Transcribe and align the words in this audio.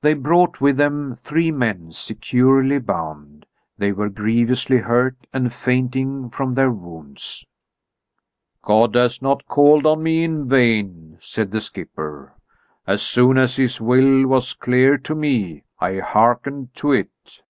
They 0.00 0.14
brought 0.14 0.60
with 0.60 0.76
them 0.76 1.16
three 1.16 1.50
men 1.50 1.90
securely 1.90 2.78
bound. 2.78 3.46
They 3.78 3.90
were 3.90 4.08
grievously 4.08 4.78
hurt 4.78 5.26
and 5.32 5.52
fainting 5.52 6.30
from 6.30 6.54
their 6.54 6.70
wounds. 6.70 7.44
"God 8.62 8.94
has 8.94 9.20
not 9.20 9.46
called 9.48 9.84
on 9.84 10.04
me 10.04 10.22
in 10.22 10.48
vain," 10.48 11.16
said 11.18 11.50
the 11.50 11.60
skipper. 11.60 12.32
"As 12.86 13.02
soon 13.02 13.38
as 13.38 13.56
His 13.56 13.80
will 13.80 14.28
was 14.28 14.54
clear 14.54 14.98
to 14.98 15.16
me, 15.16 15.64
I 15.80 15.98
hearkened 15.98 16.72
to 16.76 16.92
it." 16.92 17.42